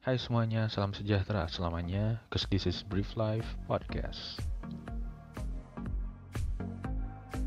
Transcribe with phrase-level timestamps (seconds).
[0.00, 2.24] Hai semuanya, salam sejahtera selamanya.
[2.32, 4.40] Cause this is Brief Life Podcast.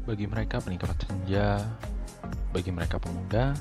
[0.05, 1.57] Bagi mereka penikmat senja,
[2.53, 3.57] bagi mereka pemuda,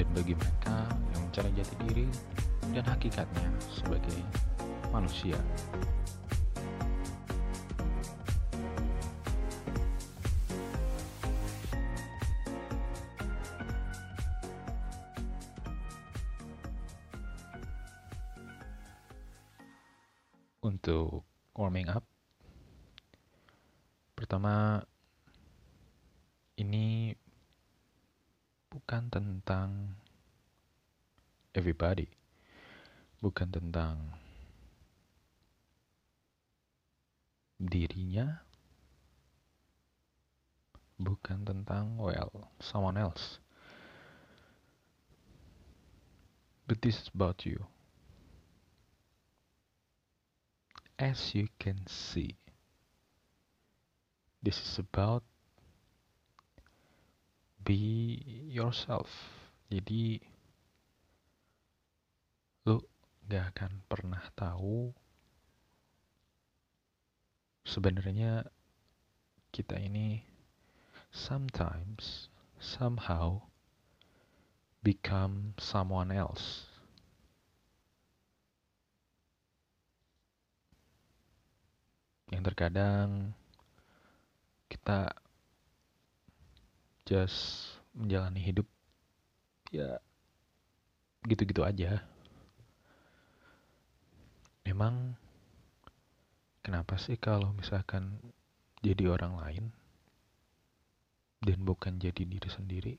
[0.00, 2.08] dan bagi mereka yang mencari jati diri
[2.72, 4.16] dan hakikatnya sebagai
[4.88, 5.36] manusia.
[42.66, 43.38] Someone else,
[46.66, 47.66] but this is about you.
[50.98, 52.34] As you can see,
[54.42, 55.22] this is about
[57.66, 59.10] be yourself.
[59.66, 60.22] Jadi
[62.62, 62.78] lu
[63.26, 64.94] gak akan pernah tahu
[67.66, 68.46] sebenarnya
[69.50, 70.22] kita ini
[71.10, 73.42] sometimes somehow
[74.82, 76.70] become someone else.
[82.30, 83.34] Yang terkadang
[84.66, 85.14] kita
[87.06, 88.66] just menjalani hidup
[89.70, 89.98] ya
[91.26, 92.02] gitu-gitu aja.
[94.66, 95.14] Emang
[96.66, 98.18] kenapa sih kalau misalkan
[98.82, 99.64] jadi orang lain
[101.46, 102.94] dan bukan jadi diri sendiri?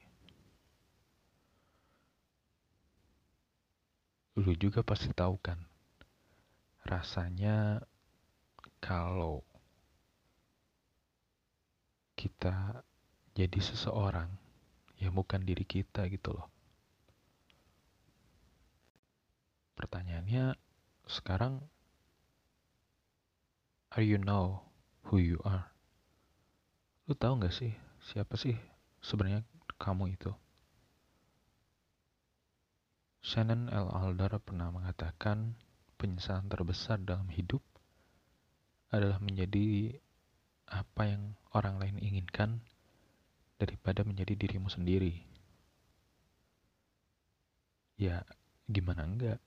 [4.39, 5.59] Lu juga pasti tahu kan
[6.87, 7.83] rasanya
[8.79, 9.43] kalau
[12.15, 12.87] kita
[13.35, 14.31] jadi seseorang
[15.03, 16.47] yang bukan diri kita gitu loh.
[19.75, 20.55] Pertanyaannya
[21.05, 21.59] sekarang
[23.91, 24.63] are you know
[25.11, 25.75] who you are?
[27.05, 28.55] Lu tahu nggak sih siapa sih
[29.03, 29.43] sebenarnya
[29.75, 30.31] kamu itu?
[33.19, 33.91] Shannon L.
[33.91, 35.59] Alder pernah mengatakan
[35.99, 37.59] penyesalan terbesar dalam hidup
[38.87, 39.99] adalah menjadi
[40.71, 42.63] apa yang orang lain inginkan
[43.59, 45.27] daripada menjadi dirimu sendiri.
[47.99, 48.23] Ya,
[48.71, 49.39] gimana enggak?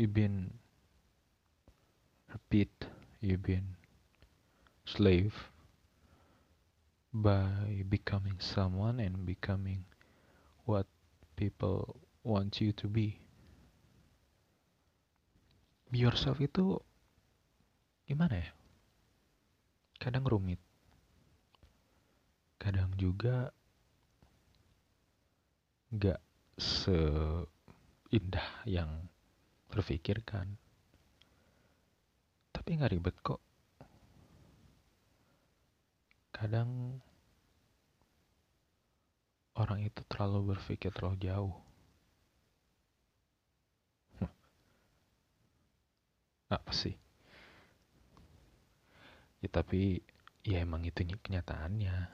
[0.00, 0.56] You've been
[2.32, 2.72] repeat,
[3.20, 3.76] you've been
[4.88, 5.53] slave
[7.14, 9.86] by becoming someone and becoming
[10.66, 10.90] what
[11.38, 13.22] people want you to be.
[15.94, 16.82] Be yourself itu
[18.10, 18.50] gimana ya?
[20.02, 20.58] Kadang rumit.
[22.58, 23.54] Kadang juga
[25.94, 26.18] gak
[26.58, 27.46] seindah
[28.66, 28.90] yang
[29.70, 30.58] terfikirkan.
[32.50, 33.38] Tapi gak ribet kok.
[36.34, 36.98] Kadang
[39.54, 41.54] orang itu terlalu berpikir terlalu jauh.
[46.58, 46.98] Apa sih?
[49.38, 50.02] Ya tapi
[50.42, 52.10] ya emang itu kenyataannya.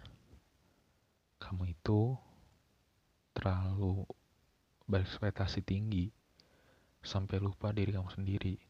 [1.41, 2.13] Kamu itu
[3.33, 4.05] terlalu
[4.85, 6.13] berekspektasi tinggi
[7.01, 8.61] sampai lupa diri kamu sendiri.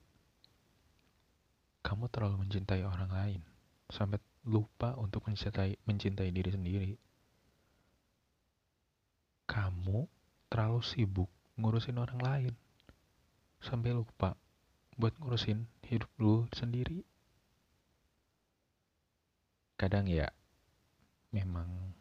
[1.83, 3.43] Kamu terlalu mencintai orang lain
[3.91, 6.93] sampai lupa untuk mencintai mencintai diri sendiri.
[9.45, 10.07] Kamu
[10.49, 12.55] terlalu sibuk ngurusin orang lain
[13.61, 14.39] sampai lupa
[14.97, 17.05] buat ngurusin hidup lu sendiri.
[19.77, 20.29] Kadang ya
[21.33, 21.97] memang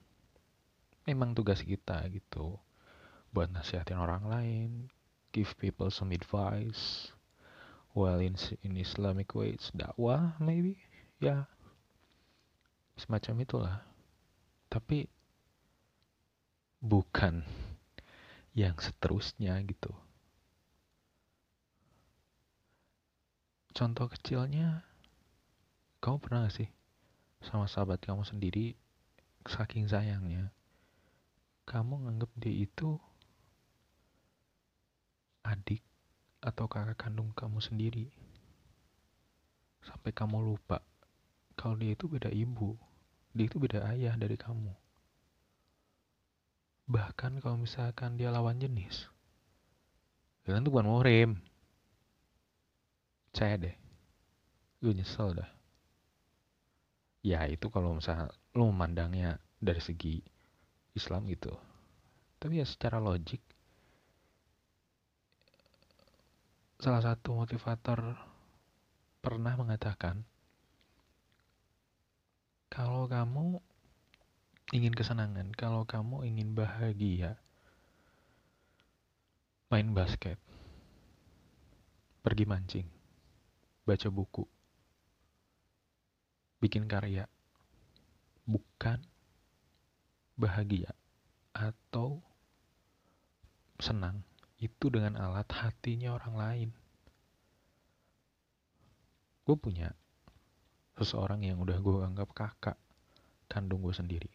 [1.08, 2.60] memang tugas kita gitu
[3.30, 4.70] buat nasihatin orang lain,
[5.34, 7.14] give people some advice,
[7.94, 8.34] well in,
[8.66, 10.82] in Islamic ways, dakwah maybe,
[11.22, 11.46] ya
[13.00, 13.78] semacam itulah.
[14.68, 15.08] Tapi
[16.84, 17.42] bukan
[18.54, 19.92] yang seterusnya gitu.
[23.72, 24.84] Contoh kecilnya,
[26.04, 26.70] kamu pernah gak sih
[27.40, 28.76] sama sahabat kamu sendiri
[29.48, 30.52] saking sayangnya,
[31.64, 33.00] kamu nganggap dia itu
[35.48, 35.80] adik
[36.44, 38.12] atau kakak kandung kamu sendiri.
[39.80, 40.84] Sampai kamu lupa
[41.56, 42.76] kalau dia itu beda ibu,
[43.40, 44.76] dia itu beda ayah dari kamu.
[46.92, 49.08] Bahkan kalau misalkan dia lawan jenis,
[50.44, 51.40] kalian tuh bukan muhrim.
[53.32, 53.76] Saya deh
[54.84, 55.48] lu nyesel dah.
[57.24, 60.20] Ya itu kalau misalnya lu memandangnya dari segi
[60.92, 61.56] Islam gitu.
[62.44, 63.40] Tapi ya secara logik
[66.80, 68.20] salah satu motivator
[69.24, 70.28] pernah mengatakan
[72.70, 73.58] kalau kamu
[74.70, 77.42] ingin kesenangan, kalau kamu ingin bahagia,
[79.74, 80.38] main basket,
[82.22, 82.88] pergi mancing,
[83.90, 84.46] baca buku,
[86.62, 87.26] bikin karya,
[88.46, 89.02] bukan
[90.38, 90.94] bahagia
[91.58, 92.22] atau
[93.82, 94.22] senang
[94.62, 96.70] itu dengan alat hatinya orang lain.
[99.48, 99.98] Gue punya
[101.00, 102.78] seseorang yang udah gue anggap kakak
[103.48, 104.30] kandung gue sendiri.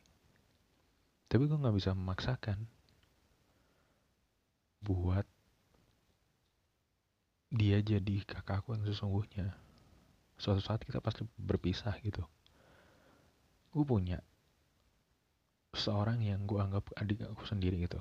[1.28, 2.64] Tapi gue gak bisa memaksakan
[4.84, 5.28] buat
[7.54, 9.52] dia jadi kakakku yang sesungguhnya.
[10.40, 12.24] Suatu saat kita pasti berpisah gitu.
[13.70, 14.18] Gue punya
[15.74, 17.98] seorang yang gue anggap adik aku sendiri gitu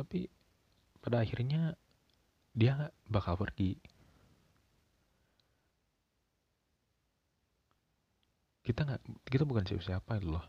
[0.00, 0.32] tapi
[1.04, 1.76] pada akhirnya
[2.56, 3.76] dia bakal pergi
[8.60, 10.44] kita nggak kita bukan siapa-siapa loh.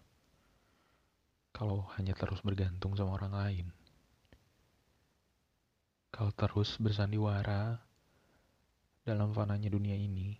[1.51, 3.67] Kalau hanya terus bergantung sama orang lain.
[6.11, 7.79] Kalau terus bersandiwara
[9.07, 10.35] dalam fananya dunia ini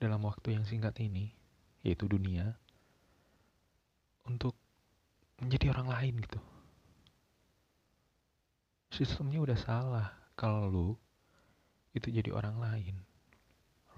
[0.00, 1.30] dalam waktu yang singkat ini
[1.84, 2.56] yaitu dunia
[4.24, 4.56] untuk
[5.38, 6.40] menjadi orang lain gitu.
[8.88, 10.88] Sistemnya udah salah kalau lu
[11.92, 12.96] itu jadi orang lain.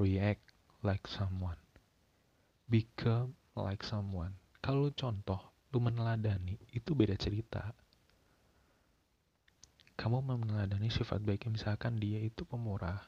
[0.01, 0.45] React
[0.81, 1.61] like someone
[2.71, 4.33] become like someone
[4.63, 5.43] kalau contoh
[5.75, 7.75] lu meneladani itu beda cerita
[9.99, 13.03] kamu meneladani sifat baiknya misalkan dia itu pemurah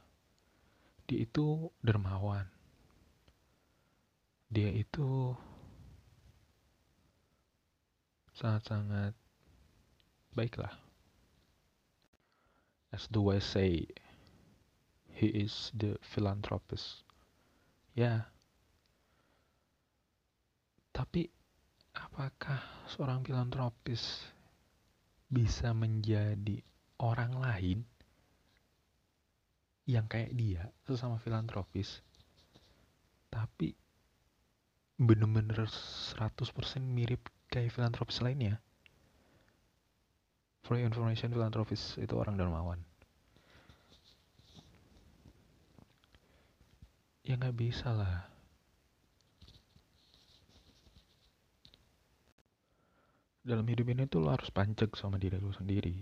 [1.07, 2.45] dia itu dermawan
[4.53, 5.33] dia itu
[8.37, 9.17] sangat-sangat
[10.37, 10.75] baiklah
[12.93, 13.89] as the West say,
[15.09, 17.03] he is the philanthropist.
[17.97, 18.29] Ya.
[18.29, 18.32] Tapi
[21.93, 24.29] apakah seorang filantropis
[25.33, 26.61] bisa menjadi
[27.01, 27.79] orang lain
[29.89, 32.01] yang kayak dia sesama filantropis
[33.33, 33.73] tapi
[35.01, 36.19] bener-bener 100%
[36.81, 38.61] mirip kayak filantropis lainnya
[40.63, 42.79] For information, filantropis itu orang dermawan.
[47.27, 48.32] Ya nggak bisa lah.
[53.43, 55.99] Dalam hidup ini tuh lo harus pancek sama diri lo sendiri.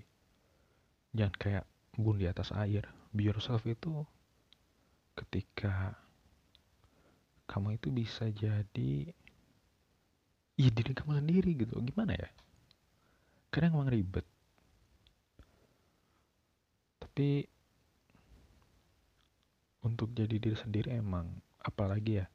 [1.16, 1.64] Jangan kayak
[1.96, 2.84] bun di atas air.
[3.10, 4.04] Be yourself itu
[5.16, 5.96] ketika
[7.50, 8.92] kamu itu bisa jadi
[10.54, 11.81] ya diri kamu sendiri gitu.
[11.81, 12.28] Gimana ya?
[13.50, 14.28] Kadang emang ribet
[17.20, 17.43] tapi
[19.84, 21.28] untuk jadi diri sendiri emang
[21.60, 22.26] apalagi ya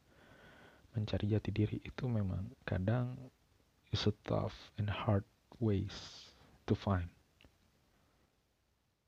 [0.93, 3.17] mencari jati diri itu memang kadang
[3.95, 5.23] is a tough and hard
[5.63, 6.27] ways
[6.67, 7.07] to find.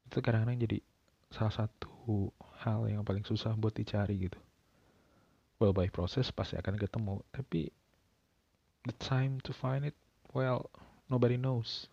[0.07, 0.79] Itu kadang-kadang jadi
[1.27, 2.31] salah satu
[2.63, 4.39] hal yang paling susah buat dicari gitu.
[5.59, 7.67] Well by proses pasti akan ketemu tapi
[8.87, 9.97] the time to find it
[10.31, 10.71] well
[11.11, 11.91] nobody knows.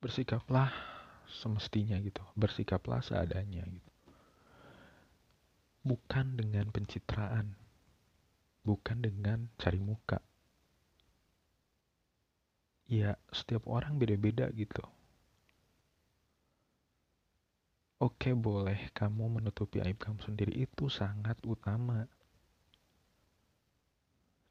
[0.00, 0.72] Bersikaplah
[1.28, 3.93] semestinya gitu bersikaplah seadanya gitu
[5.84, 7.54] bukan dengan pencitraan.
[8.64, 10.24] Bukan dengan cari muka.
[12.88, 14.80] Ya setiap orang beda-beda gitu.
[18.00, 20.52] Oke boleh kamu menutupi aib kamu sendiri.
[20.64, 22.08] Itu sangat utama.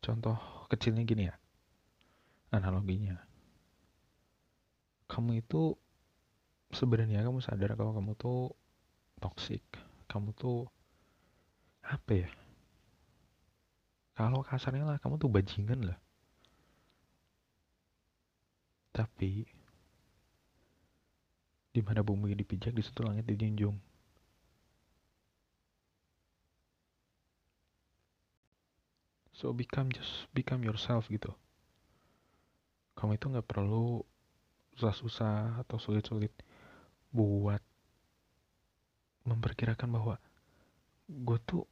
[0.01, 0.37] Contoh
[0.69, 1.35] kecilnya gini ya.
[2.53, 3.17] Analoginya.
[5.09, 5.73] Kamu itu
[6.69, 8.53] sebenarnya kamu sadar kalau kamu tuh
[9.17, 9.61] toxic.
[10.09, 10.69] Kamu tuh
[11.83, 12.29] apa ya?
[14.13, 15.99] Kalau kasarnya lah kamu tuh bajingan lah.
[18.93, 19.43] Tapi
[21.73, 23.73] di mana bumi dipijak di situ langit dijunjung.
[29.33, 31.33] So become just become yourself gitu.
[32.93, 34.05] Kamu itu nggak perlu
[34.77, 36.31] susah-susah atau sulit-sulit
[37.09, 37.59] buat
[39.25, 40.15] memperkirakan bahwa
[41.09, 41.65] gue tuh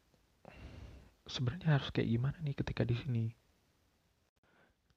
[1.32, 3.26] sebenarnya harus kayak gimana nih ketika di sini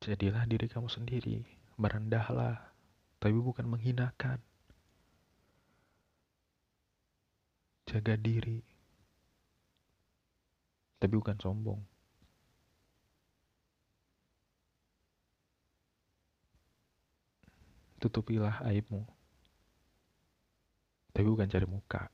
[0.05, 1.49] Jadilah diri kamu sendiri,
[1.81, 2.61] merendahlah,
[3.17, 4.37] tapi bukan menghinakan.
[7.89, 8.61] Jaga diri,
[11.01, 11.81] tapi bukan sombong.
[17.97, 19.09] Tutupilah aibmu,
[21.17, 22.14] tapi bukan cari muka.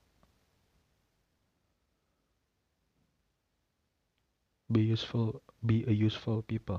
[4.70, 6.78] Be useful, be a useful people.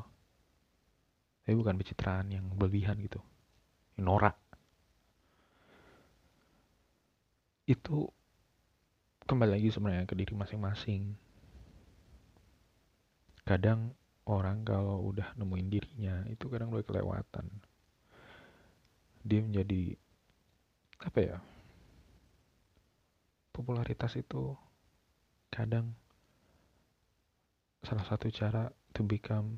[1.44, 3.20] Tapi bukan pencitraan yang berlebihan gitu.
[4.00, 4.40] Norak.
[7.68, 8.08] Itu
[9.28, 11.20] kembali lagi sebenarnya ke diri masing-masing.
[13.44, 13.92] Kadang
[14.24, 17.52] orang kalau udah nemuin dirinya itu kadang udah kelewatan.
[19.28, 20.00] Dia menjadi
[21.04, 21.38] apa ya?
[23.52, 24.56] Popularitas itu
[25.52, 25.92] kadang
[27.82, 29.58] salah satu cara to become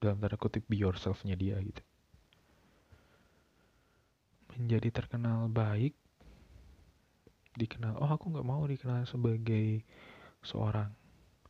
[0.00, 1.84] dalam tanda kutip be yourself-nya dia gitu.
[4.56, 5.92] Menjadi terkenal baik,
[7.56, 9.84] dikenal, oh aku nggak mau dikenal sebagai
[10.40, 10.88] seorang,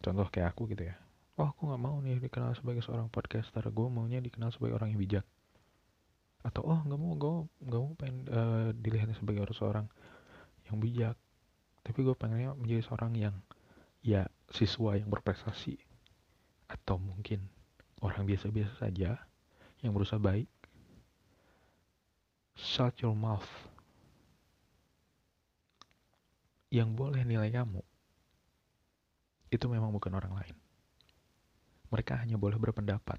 [0.03, 0.99] contoh kayak aku gitu ya.
[1.39, 5.01] Oh aku nggak mau nih dikenal sebagai seorang podcaster, gue maunya dikenal sebagai orang yang
[5.01, 5.27] bijak.
[6.43, 7.35] Atau oh nggak mau gue
[7.71, 9.87] nggak mau pengen uh, dilihat sebagai seorang
[10.67, 11.17] yang bijak,
[11.87, 13.35] tapi gue pengennya menjadi seorang yang
[14.03, 15.79] ya siswa yang berprestasi.
[16.71, 17.43] Atau mungkin
[18.03, 19.19] orang biasa-biasa saja
[19.83, 20.47] yang berusaha baik.
[22.59, 23.47] Shut your mouth.
[26.71, 27.83] Yang boleh nilai kamu
[29.51, 30.57] itu memang bukan orang lain.
[31.91, 33.19] Mereka hanya boleh berpendapat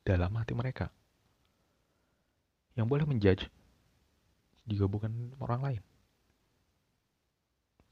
[0.00, 0.88] dalam hati mereka.
[2.72, 3.44] Yang boleh menjudge
[4.64, 5.82] juga bukan orang lain.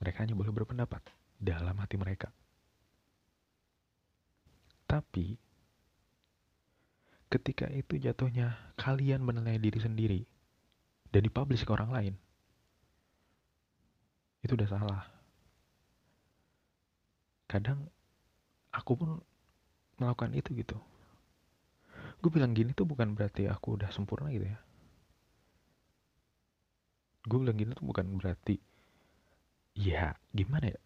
[0.01, 1.05] Mereka hanya boleh berpendapat
[1.37, 2.33] dalam hati mereka.
[4.87, 5.35] Tapi
[7.27, 10.21] ketika itu jatuhnya kalian menilai diri sendiri
[11.11, 12.15] dan dipublish ke orang lain,
[14.47, 15.03] itu udah salah.
[17.51, 17.91] Kadang
[18.71, 19.11] aku pun
[19.99, 20.79] melakukan itu gitu.
[22.23, 24.59] Gue bilang gini tuh bukan berarti aku udah sempurna gitu ya.
[27.27, 28.59] Gue bilang gini tuh bukan berarti
[29.77, 30.81] ya gimana ya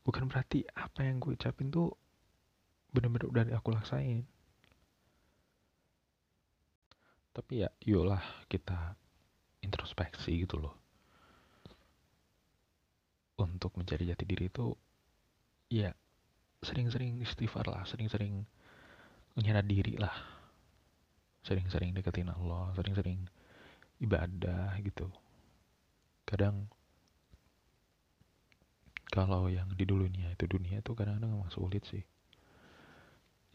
[0.00, 1.92] bukan berarti apa yang gue ucapin tuh
[2.90, 4.26] bener-bener udah aku laksain.
[7.30, 8.98] Tapi ya yolah kita
[9.62, 10.74] introspeksi gitu loh.
[13.40, 14.74] Untuk mencari jati diri itu
[15.70, 15.94] ya
[16.60, 18.44] sering-sering istighfar lah sering-sering
[19.38, 20.12] menyadar diri lah.
[21.46, 23.24] Sering-sering deketin Allah sering-sering
[24.02, 25.08] ibadah gitu.
[26.26, 26.68] Kadang
[29.10, 32.04] kalau yang di dulunya itu dunia itu kadang-kadang memang sulit sih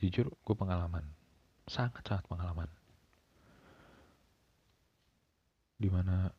[0.02, 1.04] jujur gue pengalaman.
[1.66, 2.70] Sangat-sangat pengalaman.
[5.76, 6.32] Di mana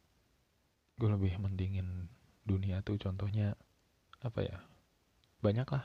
[0.97, 2.09] gue lebih mendingin
[2.47, 3.53] dunia tuh contohnya
[4.25, 4.59] apa ya
[5.45, 5.85] banyak lah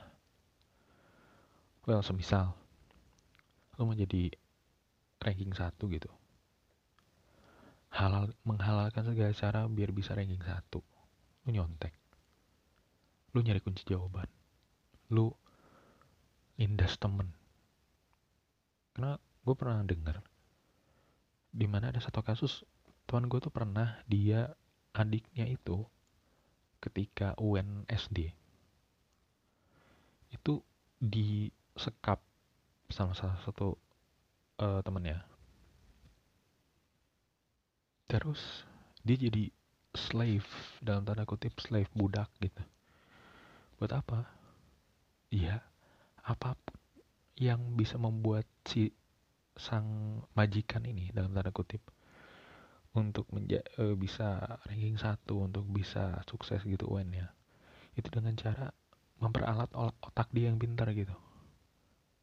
[1.84, 2.56] well semisal
[3.76, 4.32] lo mau jadi
[5.22, 6.10] ranking satu gitu.
[7.92, 10.80] Halal menghalalkan segala cara biar bisa ranking satu.
[11.44, 11.92] Lo nyontek.
[13.32, 14.28] Lu nyari kunci jawaban.
[15.12, 15.34] Lu
[16.56, 17.32] lindas temen
[18.92, 20.16] karena gue pernah denger
[21.52, 22.64] di mana ada satu kasus
[23.04, 24.52] teman gue tuh pernah dia
[24.92, 25.84] adiknya itu
[26.80, 28.32] ketika UN SD
[30.32, 30.64] itu
[30.96, 32.20] disekap
[32.88, 33.76] sama salah satu
[34.60, 35.24] uh, temennya.
[38.08, 38.40] Terus
[39.04, 39.48] dia jadi
[39.92, 40.48] slave
[40.80, 42.64] dalam tanda kutip slave budak gitu.
[43.76, 44.28] Buat apa?
[45.32, 45.64] Iya
[46.22, 46.81] apa pun
[47.40, 48.92] yang bisa membuat si
[49.56, 51.84] sang majikan ini dalam tanda kutip
[52.92, 57.28] untuk menja uh, bisa ranking satu untuk bisa sukses gitu UN ya
[57.96, 58.72] itu dengan cara
[59.20, 61.14] memperalat otak dia yang pintar gitu.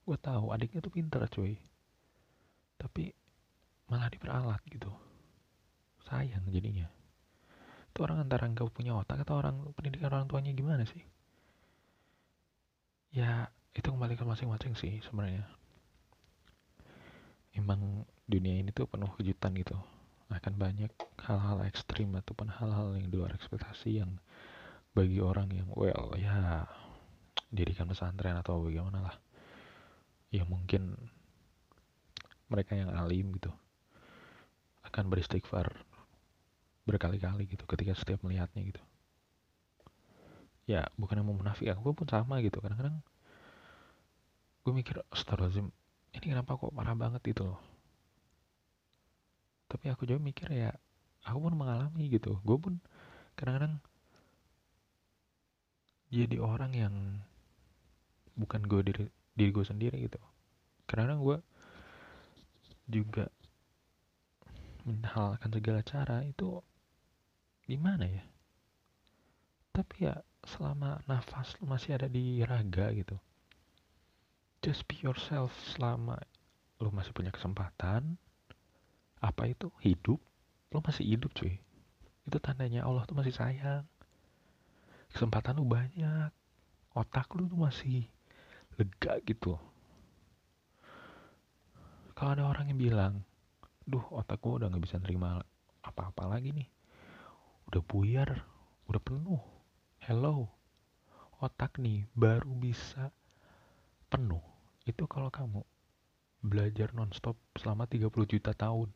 [0.03, 1.55] Gue tahu adiknya tuh pintar cuy.
[2.75, 3.13] Tapi
[3.87, 4.91] malah diperalat gitu.
[6.03, 6.91] Sayang jadinya.
[7.89, 11.01] Itu orang antara nggak punya otak atau orang pendidikan orang tuanya gimana sih?
[13.15, 13.47] Ya
[13.77, 15.45] itu kembali ke masing-masing sih sebenarnya.
[17.53, 19.77] Emang dunia ini tuh penuh kejutan gitu.
[20.29, 20.93] Akan banyak
[21.25, 24.21] hal-hal ekstrim ataupun hal-hal yang di luar ekspektasi yang
[24.93, 26.65] bagi orang yang well ya
[27.49, 29.15] dirikan pesantren atau bagaimana lah.
[30.29, 30.97] Ya mungkin
[32.49, 33.53] mereka yang alim gitu
[34.85, 35.69] akan beristighfar
[36.89, 38.81] berkali-kali gitu ketika setiap melihatnya gitu.
[40.69, 42.61] Ya bukan yang mau munafik aku pun sama gitu.
[42.61, 43.01] Kadang-kadang
[44.69, 45.73] gue mikir astagfirullahaladzim
[46.13, 47.57] ini kenapa kok parah banget itu loh?
[49.65, 50.69] Tapi aku juga mikir ya
[51.25, 52.38] aku pun mengalami gitu.
[52.45, 52.77] Gue pun
[53.33, 53.81] kadang-kadang
[56.13, 56.93] jadi orang yang
[58.38, 60.21] bukan gue diri diri gue sendiri gitu.
[60.85, 61.38] Kadang-kadang gue
[62.93, 63.25] juga
[64.85, 66.61] menghalalkan segala cara itu
[67.65, 68.21] gimana ya?
[69.73, 73.17] Tapi ya selama nafas masih ada di raga gitu
[74.59, 76.19] just be yourself selama
[76.79, 78.19] lu masih punya kesempatan.
[79.19, 79.71] Apa itu?
[79.83, 80.19] Hidup.
[80.71, 81.59] Lu masih hidup cuy.
[82.27, 83.83] Itu tandanya Allah tuh masih sayang.
[85.11, 86.31] Kesempatan lu banyak.
[86.95, 88.07] Otak lu tuh masih
[88.79, 89.59] lega gitu.
[92.15, 93.13] Kalau ada orang yang bilang
[93.87, 95.39] duh otak gua udah nggak bisa nerima
[95.83, 96.67] apa-apa lagi nih.
[97.71, 98.29] Udah buyar
[98.91, 99.41] udah penuh.
[100.03, 100.51] Hello.
[101.39, 103.15] Otak nih baru bisa
[104.09, 104.41] penuh.
[104.83, 105.61] Itu kalau kamu
[106.41, 108.89] belajar nonstop selama 30 juta tahun.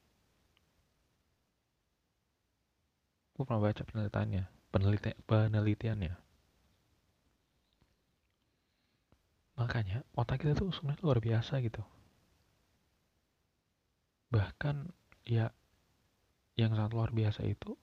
[3.33, 6.13] Gue pernah baca penelitiannya peneliti penelitiannya.
[9.53, 11.85] Makanya otak kita tuh sebenarnya luar biasa gitu.
[14.33, 14.89] Bahkan
[15.29, 15.53] ya
[16.57, 17.77] yang sangat luar biasa itu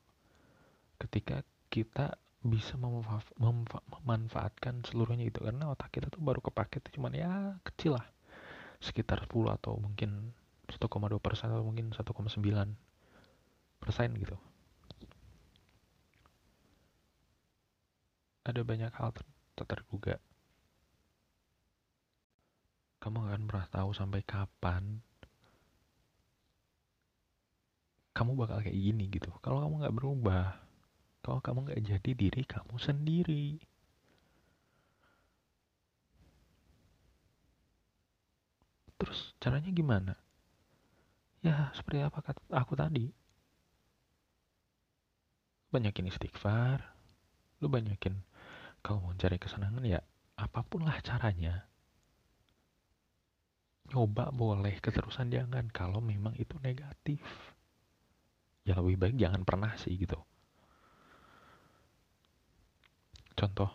[0.99, 2.81] ketika kita bisa
[4.01, 8.07] memanfaatkan seluruhnya itu karena otak kita tuh baru kepake tuh cuman ya kecil lah.
[8.81, 10.33] Sekitar 10 atau mungkin
[10.73, 12.01] 1,2 persen atau mungkin 1,9
[13.77, 14.37] persen gitu.
[18.49, 19.25] Ada banyak hal ter
[19.61, 20.17] terduga.
[23.05, 25.05] Kamu akan pernah tahu sampai kapan
[28.17, 29.29] kamu bakal kayak gini gitu.
[29.45, 30.70] Kalau kamu nggak berubah
[31.21, 33.61] kalau kamu nggak jadi diri kamu sendiri.
[39.01, 40.15] Terus caranya gimana?
[41.41, 43.09] Ya seperti apa kata aku tadi.
[45.71, 46.83] Banyakin istighfar,
[47.63, 48.21] lu banyakin
[48.85, 50.01] kalau mau cari kesenangan ya
[50.37, 51.69] apa pun lah caranya.
[53.91, 57.23] Nyoba boleh, keterusan jangan kalau memang itu negatif.
[58.65, 60.21] Ya lebih baik jangan pernah sih gitu
[63.41, 63.71] contoh.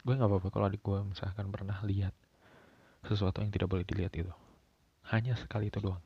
[0.00, 2.16] Gue nggak apa-apa kalau adik gue misalkan pernah lihat
[3.04, 4.32] sesuatu yang tidak boleh dilihat itu.
[5.12, 6.00] Hanya sekali itu doang.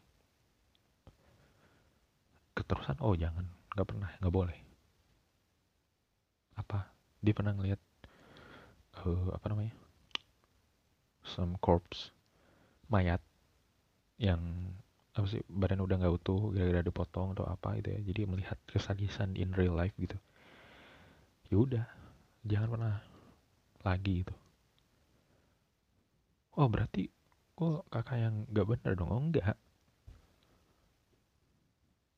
[2.59, 4.59] Keterusan oh jangan nggak pernah nggak boleh.
[6.59, 6.91] Apa?
[7.23, 7.79] Dia pernah ngeliat
[9.07, 9.75] uh, apa namanya?
[11.23, 12.11] Some corpse
[12.91, 13.23] mayat
[14.19, 14.43] yang
[15.15, 18.01] apa sih badan udah nggak utuh gara-gara dipotong atau apa gitu ya.
[18.03, 20.19] Jadi melihat kesadisan in real life gitu
[21.49, 21.85] ya udah
[22.45, 22.95] jangan pernah
[23.85, 24.35] lagi itu
[26.57, 27.11] oh berarti
[27.55, 29.11] kok kakak yang gak bener dong?
[29.11, 29.55] Oh enggak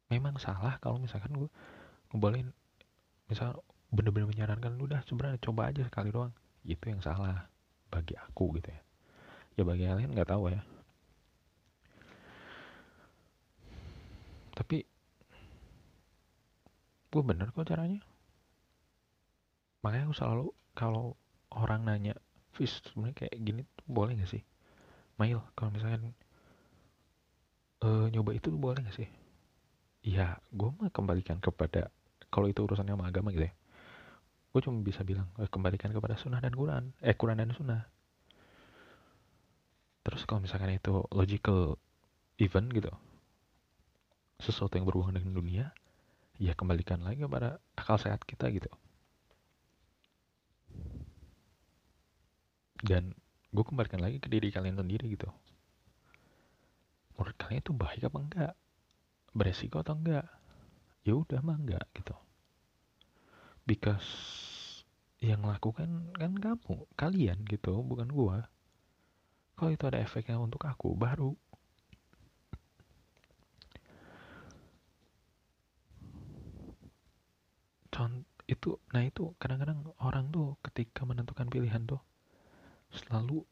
[0.07, 1.51] memang salah kalau misalkan gue
[2.15, 2.55] ngebolehin
[3.27, 3.59] misal
[3.91, 6.31] bener-bener menyarankan udah sebenarnya coba aja sekali doang.
[6.63, 7.51] Itu yang salah
[7.91, 8.83] bagi aku gitu ya.
[9.59, 10.63] Ya bagi kalian nggak tahu ya.
[14.57, 14.87] Tapi
[17.11, 18.01] gue bener kok caranya
[19.87, 21.15] makanya aku selalu kalau
[21.55, 22.19] orang nanya
[22.59, 24.43] Fis sebenarnya kayak gini tuh boleh gak sih?
[25.23, 26.11] Mail kalau misalkan
[27.87, 29.07] uh, nyoba itu tuh boleh gak sih?
[30.03, 31.95] Ya gue mah kembalikan kepada
[32.35, 33.55] kalau itu urusannya sama agama gitu ya
[34.57, 36.97] gue cuma bisa bilang eh, kembalikan kepada sunnah dan Quran.
[37.05, 37.85] Eh Quran dan sunnah.
[40.01, 41.77] Terus kalau misalkan itu logical
[42.41, 42.89] event gitu
[44.41, 45.65] sesuatu yang berhubungan dengan dunia
[46.41, 48.69] ya kembalikan lagi kepada akal sehat kita gitu
[52.85, 53.17] dan
[53.53, 55.31] gue kembalikan lagi ke diri kalian sendiri gitu.
[57.17, 58.55] Menurut kalian itu baik apa enggak?
[59.33, 60.29] Beresiko atau enggak?
[61.07, 62.13] Ya udah mah enggak gitu.
[63.65, 64.05] Because
[65.23, 68.53] yang lakukan kan kamu kalian gitu bukan gua.
[69.57, 71.33] Kalau itu ada efeknya untuk aku baru.
[77.89, 81.99] Contoh itu nah itu kadang-kadang orang tuh ketika menentukan pilihan tuh
[82.95, 83.43] selalu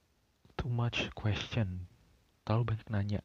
[0.54, 1.88] too much question.
[2.44, 3.22] Terlalu banyak nanya.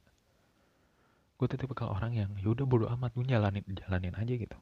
[1.39, 4.57] Gue tipe kalau orang yang yaudah bodo amat gue jalanin jalanin aja gitu.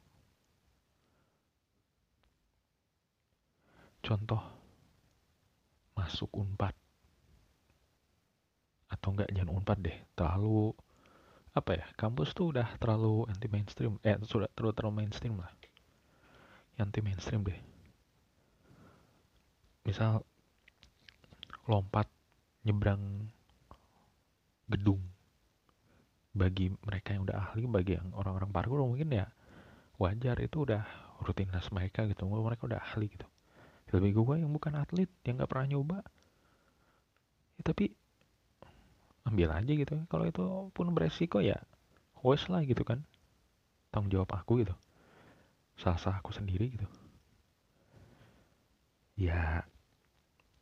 [4.05, 4.39] Contoh
[5.97, 6.77] masuk unpad.
[8.93, 9.97] Atau enggak jangan unpad deh.
[10.13, 10.77] Terlalu
[11.57, 15.49] apa ya kampus tuh udah terlalu anti mainstream eh sudah terlalu terlalu mainstream lah.
[16.77, 17.57] Anti mainstream deh.
[19.81, 20.21] Misal
[21.67, 22.07] lompat
[22.63, 23.27] nyebrang
[24.71, 25.03] gedung.
[26.37, 29.27] Bagi mereka yang udah ahli bagi yang orang-orang parkour mungkin ya
[29.99, 30.37] wajar.
[30.39, 30.83] Itu udah
[31.23, 32.25] rutinitas mereka gitu.
[32.27, 33.27] Mereka udah ahli gitu.
[33.91, 36.03] Lebih gue yang bukan atlet yang nggak pernah nyoba
[37.55, 37.95] ya, tapi
[39.23, 39.95] ambil aja gitu.
[40.11, 40.43] Kalau itu
[40.75, 41.55] pun beresiko ya
[42.19, 43.07] wes lah gitu kan.
[43.89, 44.75] Tanggung jawab aku gitu.
[45.79, 46.87] Salah sah aku sendiri gitu.
[49.17, 49.63] Ya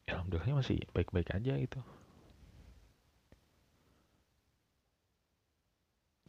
[0.05, 1.81] alhamdulillahnya masih baik-baik aja gitu.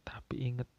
[0.01, 0.69] Tapi inget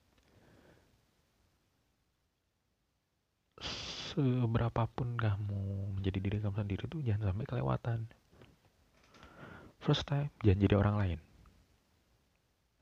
[4.19, 7.99] seberapapun kamu menjadi diri kamu sendiri tuh jangan sampai kelewatan.
[9.79, 11.19] First time jangan jadi orang lain.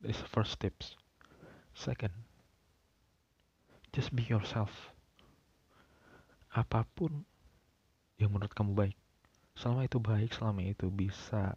[0.01, 0.97] This first tips
[1.77, 2.13] second
[3.93, 4.73] just be yourself.
[6.57, 7.25] Apa pun
[8.17, 8.97] yang menurut kamu baik
[9.57, 11.57] selama itu baik selama itu bisa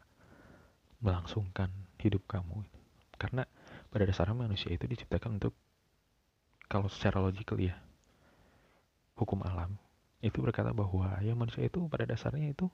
[1.03, 2.63] melangsungkan hidup kamu
[3.19, 3.43] karena
[3.91, 5.53] pada dasarnya manusia itu diciptakan untuk
[6.71, 7.75] kalau secara logikal ya
[9.19, 9.75] hukum alam
[10.19, 12.67] itu berkata bahwa ya manusia itu pada dasarnya itu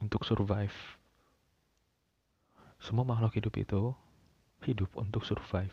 [0.00, 0.76] untuk survive.
[2.80, 3.82] Semua makhluk hidup itu
[4.64, 5.72] hidup untuk survive,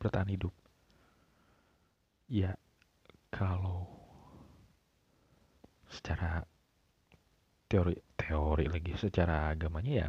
[0.00, 0.52] bertahan hidup.
[2.28, 2.56] Ya,
[3.32, 3.88] kalau
[5.88, 6.44] secara
[7.68, 10.08] teori teori lagi secara agamanya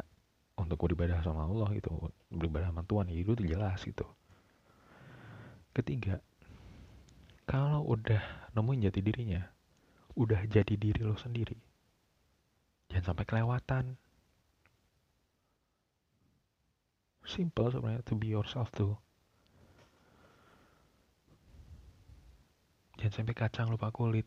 [0.56, 1.92] untuk beribadah sama Allah itu
[2.32, 4.04] beribadah sama Tuhan ya itu jelas gitu.
[5.70, 6.18] Ketiga,
[7.46, 9.42] kalau udah nemuin jati dirinya,
[10.18, 11.54] udah jadi diri lo sendiri.
[12.90, 13.84] Jangan sampai kelewatan.
[17.22, 18.98] Simple sebenarnya to be yourself tuh.
[22.98, 24.26] Jangan sampai kacang lupa kulit.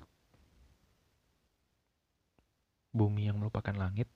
[2.94, 4.08] Bumi yang melupakan langit.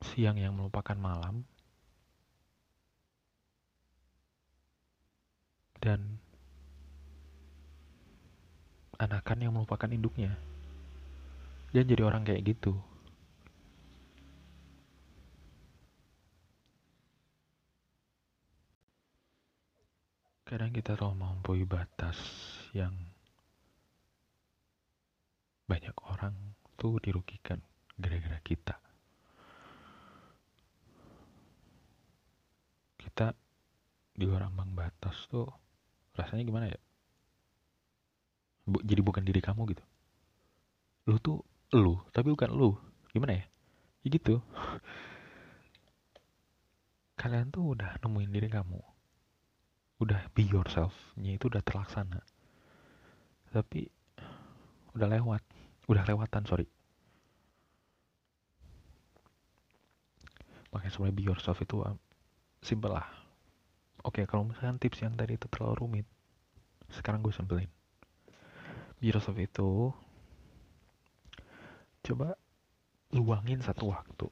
[0.00, 1.44] Siang yang melupakan malam.
[5.80, 6.20] dan
[9.00, 10.36] anakan yang melupakan induknya.
[11.72, 12.76] Dan jadi orang kayak gitu.
[20.44, 22.18] Kadang kita terlalu melampaui batas
[22.76, 22.92] yang
[25.70, 26.34] banyak orang
[26.74, 27.62] tuh dirugikan
[27.94, 28.74] gara-gara kita.
[32.98, 33.30] Kita
[34.18, 35.46] di luar ambang batas tuh
[36.18, 36.80] rasanya gimana ya?
[38.66, 39.84] Bu, jadi bukan diri kamu gitu.
[41.06, 42.74] Lu tuh lu tapi bukan lu.
[43.14, 43.46] Gimana ya?
[44.02, 44.42] Ya gitu.
[47.20, 48.82] Kalian tuh udah nemuin diri kamu.
[50.02, 52.26] Udah be yourself nya itu udah terlaksana.
[53.54, 53.99] Tapi
[54.96, 55.42] udah lewat
[55.86, 56.66] udah lewatan sorry
[60.70, 61.98] makanya sebenarnya be yourself itu um,
[62.62, 63.20] simple lah
[64.00, 66.06] Oke, kalau misalkan tips yang tadi itu terlalu rumit,
[66.88, 67.68] sekarang gue sampelin.
[69.00, 69.92] Microsoft itu
[72.00, 72.32] coba
[73.12, 74.28] luangin satu waktu.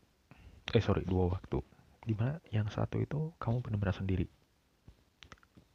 [0.73, 1.61] Eh sorry, dua waktu.
[2.01, 4.25] Di mana yang satu itu kamu benar-benar sendiri.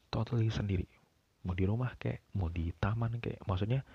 [0.09, 0.89] Totally sendiri.
[1.45, 3.45] Mau di rumah kayak, mau di taman kayak.
[3.45, 3.85] Maksudnya,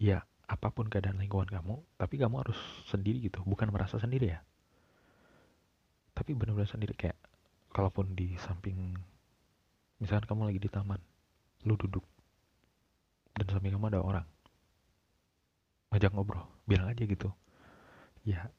[0.00, 2.58] ya apa pun keadaan lingkungan kamu, tapi kamu harus
[2.88, 3.44] sendiri gitu.
[3.46, 4.40] Bukan merasa sendiri ya.
[6.16, 6.96] Tapi benar-benar sendiri.
[6.98, 7.20] Kayak,
[7.70, 8.98] kalaupun di samping
[10.02, 10.98] misalkan kamu lagi di taman
[11.68, 12.02] lu duduk
[13.36, 14.26] dan samping kamu ada orang
[15.92, 17.30] ngajak ngobrol bilang aja gitu.
[18.26, 18.50] Ya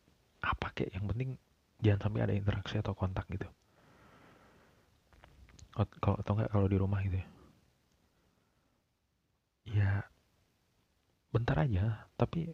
[0.42, 0.94] apa kek?
[0.94, 1.30] Yang penting
[1.82, 3.50] jangan sampai ada interaksi atau kontak gitu.
[5.76, 7.28] Kalau atau enggak kalau di rumah gitu ya.
[9.72, 9.92] Ya
[11.32, 12.52] bentar aja tapi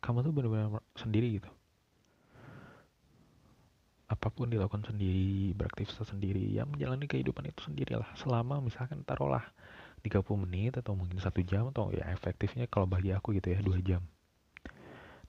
[0.00, 1.50] kamu tuh benar-benar sendiri gitu
[4.10, 8.10] apa pun dilakukan sendiri, beraktivitas sendiri, ya menjalani kehidupan itu sendirilah.
[8.18, 9.46] Selama misalkan taruhlah
[10.02, 13.78] 30 menit atau mungkin satu jam atau ya efektifnya kalau bagi aku gitu ya dua
[13.78, 14.02] jam.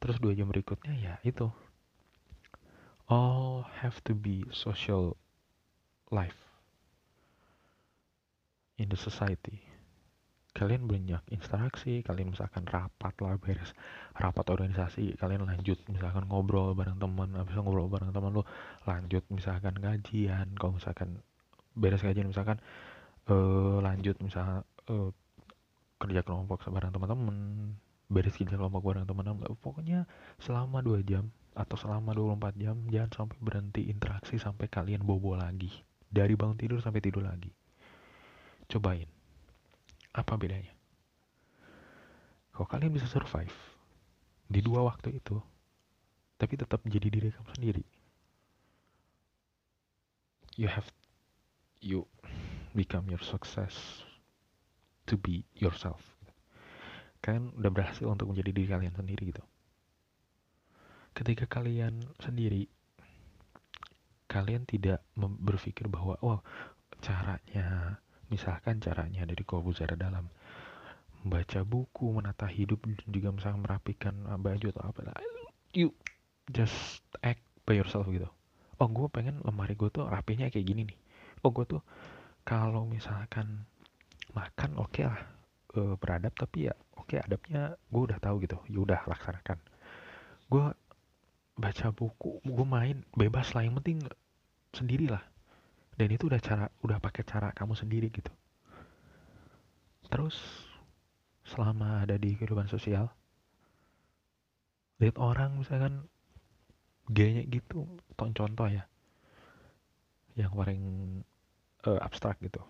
[0.01, 1.45] Terus dua jam berikutnya ya itu
[3.05, 5.13] all have to be social
[6.09, 6.41] life
[8.81, 9.70] in the society
[10.61, 13.73] kalian banyak interaksi kalian misalkan rapat lah beres
[14.13, 18.45] rapat organisasi kalian lanjut misalkan ngobrol bareng teman habis ngobrol bareng teman lu
[18.85, 21.17] lanjut misalkan gajian kalau misalkan
[21.73, 22.61] beres gajian misalkan
[23.33, 24.61] uh, lanjut misalkan
[24.93, 25.09] uh,
[25.97, 27.37] kerja kelompok bareng teman-teman
[28.13, 30.05] beres kerja kelompok bareng teman-teman pokoknya
[30.37, 35.67] selama dua jam atau selama 24 jam jangan sampai berhenti interaksi sampai kalian bobo lagi.
[36.07, 37.51] Dari bangun tidur sampai tidur lagi.
[38.71, 39.20] Cobain
[40.11, 40.73] apa bedanya?
[42.51, 43.55] Kalau kalian bisa survive
[44.51, 45.39] di dua waktu itu,
[46.35, 47.85] tapi tetap menjadi diri kamu sendiri,
[50.59, 50.87] you have
[51.79, 52.03] you
[52.75, 54.03] become your success
[55.07, 56.03] to be yourself
[57.21, 59.43] kalian udah berhasil untuk menjadi diri kalian sendiri gitu
[61.13, 62.65] ketika kalian sendiri
[64.25, 66.39] kalian tidak berpikir bahwa oh
[67.03, 67.99] caranya
[68.31, 70.31] misalkan caranya dari Corbuzier dalam.
[71.21, 75.13] Membaca buku menata hidup juga misalnya merapikan baju atau apa.
[75.75, 75.93] You
[76.49, 78.25] just act by yourself gitu.
[78.81, 80.99] Oh gue pengen lemari gue tuh rapinya kayak gini nih.
[81.45, 81.83] Oh gue tuh
[82.41, 83.69] kalau misalkan
[84.33, 85.21] makan oke okay lah.
[85.71, 88.57] Uh, beradab tapi ya oke okay, adabnya gue udah tahu gitu.
[88.65, 89.61] Ya udah laksanakan.
[90.49, 90.65] Gue
[91.53, 93.61] baca buku gue main bebas lah.
[93.61, 93.97] Yang penting
[94.73, 95.21] sendiri lah
[96.01, 98.33] dan itu udah cara udah pakai cara kamu sendiri gitu.
[100.09, 100.33] Terus
[101.45, 103.05] selama ada di kehidupan sosial
[104.97, 106.09] lihat orang misalkan
[107.05, 107.85] gayanya gitu
[108.17, 108.89] contoh ya.
[110.33, 110.81] Yang paling
[111.85, 112.65] uh, abstrak gitu.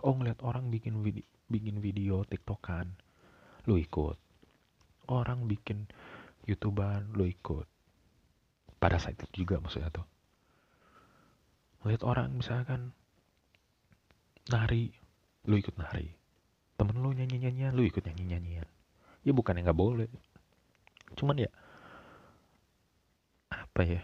[0.00, 2.96] Oh ngeliat orang bikin video bikin video tiktokan
[3.68, 4.16] lu ikut.
[5.12, 5.84] Orang bikin
[6.48, 7.68] youtuber lu ikut.
[8.80, 10.09] Pada saat itu juga maksudnya tuh
[11.80, 12.92] ngeliat orang misalkan
[14.52, 14.92] nari
[15.48, 16.12] lu ikut nari.
[16.76, 18.68] Temen lu nyanyi nyanyian lu ikut nyanyi nyanyian
[19.24, 20.10] ya bukan yang nggak boleh.
[21.16, 21.50] Cuman ya
[23.50, 24.02] apa ya?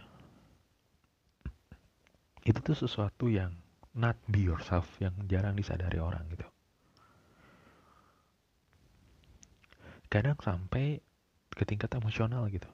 [2.46, 3.56] Itu tuh sesuatu yang
[3.96, 6.46] not be yourself yang jarang disadari orang gitu.
[10.06, 11.02] Kadang sampai
[11.50, 12.68] ke tingkat emosional gitu.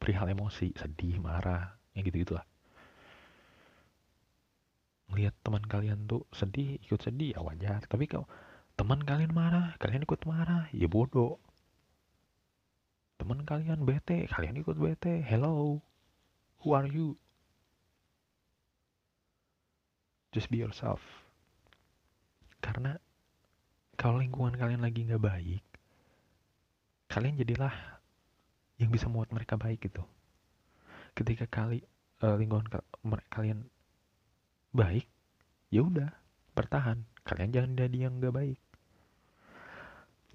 [0.00, 2.46] Perihal emosi sedih marah yang gitu gitulah
[5.12, 7.84] ngelihat teman kalian tuh sedih ikut sedih ya wajar.
[7.86, 8.28] Tapi kalau
[8.74, 11.40] teman kalian marah kalian ikut marah ya bodoh.
[13.20, 15.22] Teman kalian bete kalian ikut bete.
[15.22, 15.80] Hello
[16.64, 17.14] who are you?
[20.34, 21.00] Just be yourself.
[22.58, 22.98] Karena
[23.94, 25.64] kalau lingkungan kalian lagi nggak baik
[27.14, 27.70] kalian jadilah
[28.82, 30.02] yang bisa membuat mereka baik gitu.
[31.14, 31.86] Ketika kali
[32.26, 32.66] uh, lingkungan
[33.30, 33.70] kalian
[34.74, 35.06] baik.
[35.70, 36.10] Ya udah
[36.58, 37.06] bertahan.
[37.24, 38.60] Kalian jangan jadi yang gak baik.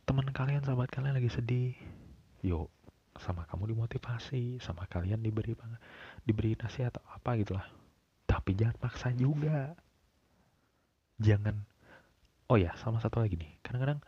[0.07, 1.75] Teman kalian sahabat kalian lagi sedih.
[2.41, 2.71] Yuk
[3.19, 5.51] sama kamu dimotivasi sama kalian diberi
[6.23, 7.67] diberi nasihat atau apa gitulah
[8.23, 9.75] tapi jangan paksa juga.
[11.19, 11.67] Jangan.
[12.47, 13.59] Oh ya sama satu lagi nih.
[13.59, 13.99] Kadang-kadang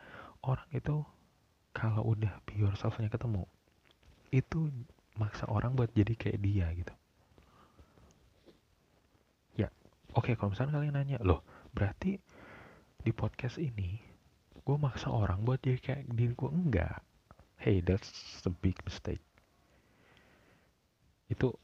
[0.42, 1.04] orang itu
[1.76, 3.44] kalau udah be yourself-nya ketemu
[4.32, 4.72] itu
[5.20, 6.94] maksa orang buat jadi kayak dia gitu
[10.12, 11.40] Oke, kalau misalnya kalian nanya, loh,
[11.72, 12.20] berarti
[13.00, 13.96] di podcast ini
[14.60, 17.00] gue maksa orang buat jadi kayak diri gue enggak.
[17.56, 18.12] Hey, that's
[18.44, 19.24] a big mistake.
[21.32, 21.56] Itu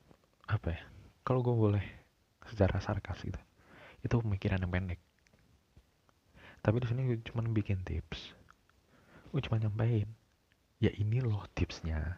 [0.49, 0.81] apa ya?
[1.29, 1.85] Kalau gue boleh
[2.49, 3.37] secara sarkas gitu,
[4.01, 5.01] itu pemikiran yang pendek.
[6.65, 8.33] Tapi di sini gue cuma bikin tips.
[9.29, 10.09] Gue cuma nyampein,
[10.81, 12.17] ya ini loh tipsnya.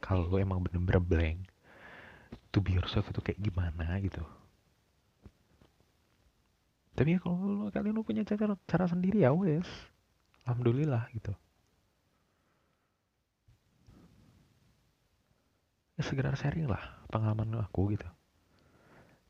[0.00, 1.38] Kalau lo emang bener-bener blank,
[2.56, 4.24] to be yourself itu kayak gimana gitu
[6.98, 9.70] tapi ya kalau kalian lu punya cara cara sendiri ya wes.
[10.42, 11.30] Alhamdulillah gitu.
[15.94, 18.10] Ya segera sharing lah pengalaman aku gitu.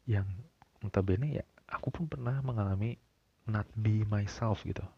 [0.09, 0.33] Yang
[0.81, 2.97] notabene ya aku pun pernah mengalami
[3.45, 4.89] not be myself gitu.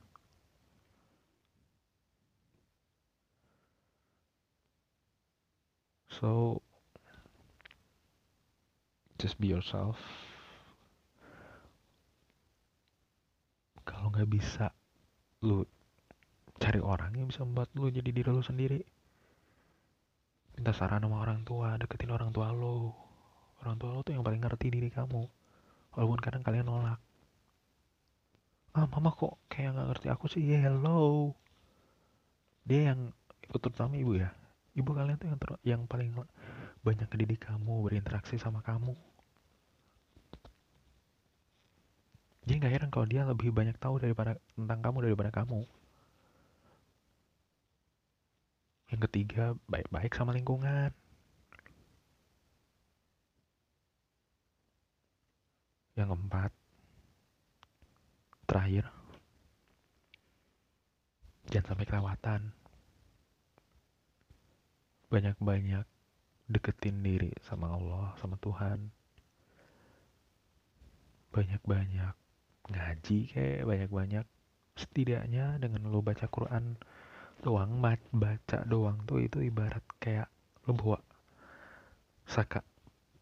[6.06, 6.62] So
[9.18, 9.98] just be yourself
[13.90, 14.68] kalau nggak bisa
[15.40, 15.64] lu
[16.60, 18.84] cari orang yang bisa membuat lu jadi diri lu sendiri.
[20.52, 22.92] Minta saran sama orang tua deketin orang tua lo
[23.64, 25.24] orang tua lo tuh yang paling ngerti diri kamu
[25.96, 27.00] walaupun kadang kalian nolak.
[28.76, 30.44] Ah mama kok kayak nggak ngerti aku sih?
[30.44, 31.32] Yeah, hello.
[32.68, 33.16] Dia yang
[33.48, 34.36] terutama ibu ya.
[34.76, 36.12] Ibu kalian tuh yang ter yang paling
[36.84, 38.92] banyak didik kamu berinteraksi sama kamu
[42.44, 45.60] Jadi nggak heran kalau dia lebih banyak tahu daripada tentang kamu daripada kamu.
[48.90, 50.90] Yang ketiga, baik-baik sama lingkungan.
[55.94, 56.50] Yang keempat,
[58.50, 58.84] terakhir,
[61.54, 62.40] jangan sampai kelewatan.
[65.10, 65.86] Banyak-banyak
[66.50, 68.90] deketin diri sama Allah, sama Tuhan.
[71.30, 72.19] Banyak-banyak
[72.70, 74.26] ngaji kayak banyak-banyak
[74.78, 76.78] setidaknya dengan lo baca Quran
[77.40, 77.80] doang
[78.14, 80.28] baca doang tuh itu ibarat kayak
[80.68, 80.98] lo bawa
[82.30, 82.62] saka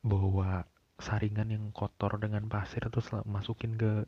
[0.05, 4.05] bawa saringan yang kotor dengan pasir terus masukin ke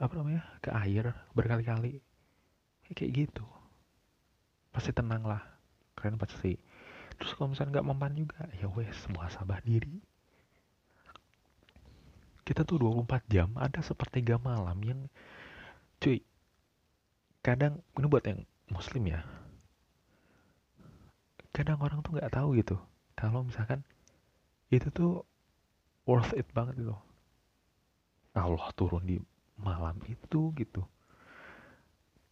[0.00, 2.00] apa namanya ke air berkali-kali.
[2.90, 3.44] Kayak gitu.
[4.72, 5.42] Pasti tenang lah
[5.98, 6.56] kalian pasti.
[7.20, 10.00] Terus kalau misalnya nggak mempan juga ya wes semua sabah diri
[12.50, 15.00] kita tuh 24 jam ada sepertiga malam yang
[16.02, 16.18] cuy
[17.46, 18.42] kadang ini buat yang
[18.74, 19.22] muslim ya
[21.54, 22.74] kadang orang tuh nggak tahu gitu
[23.14, 23.86] kalau misalkan
[24.70, 25.26] itu tuh
[26.06, 26.96] worth it banget gitu.
[28.34, 29.18] Allah turun di
[29.58, 30.82] malam itu gitu.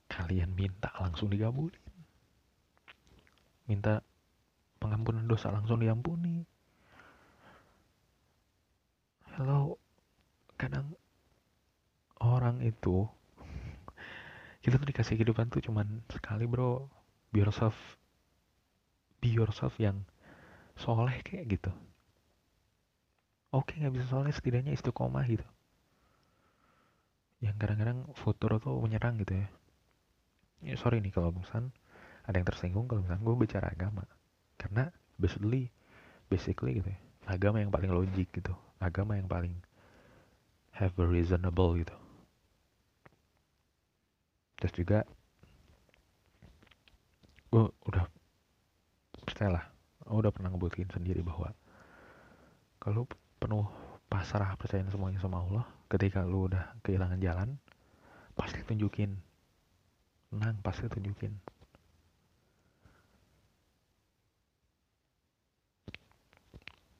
[0.09, 1.87] Kalian minta langsung digabulin
[3.69, 4.01] minta
[4.81, 6.41] pengampunan dosa langsung diampuni.
[9.37, 9.78] Hello
[10.69, 10.93] kadang
[12.21, 13.09] orang itu
[14.63, 16.93] kita tuh dikasih kehidupan tuh cuman sekali bro.
[17.33, 17.77] Be yourself
[19.21, 20.05] be yourself yang
[20.77, 21.73] soleh kayak gitu.
[23.49, 25.49] Oke nggak bisa soleh setidaknya istiqomah gitu.
[27.41, 29.49] Yang kadang-kadang futur tuh menyerang gitu ya.
[30.61, 31.73] Ya sorry nih kalau misalnya
[32.29, 34.05] ada yang tersinggung kalau misalnya gue bicara agama.
[34.61, 35.73] Karena basically
[36.29, 39.53] basically gitu ya agama yang paling logik gitu agama yang paling
[40.79, 41.97] have a reasonable gitu.
[44.63, 44.99] Terus juga
[47.51, 48.05] gue udah
[49.27, 49.65] percayalah
[50.09, 51.53] udah pernah ngebuktiin sendiri bahwa
[52.81, 53.05] kalau
[53.43, 53.67] penuh
[54.09, 57.49] pasrah percaya semuanya sama Allah ketika lu udah kehilangan jalan
[58.39, 59.19] pasti tunjukin.
[60.31, 61.33] Tenang pasti tunjukin.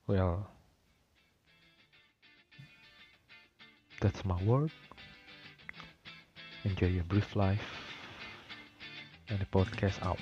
[0.09, 0.58] Well
[4.01, 4.71] that's my work
[6.65, 7.63] enjoy your brief life.
[9.29, 10.19] And the podcast out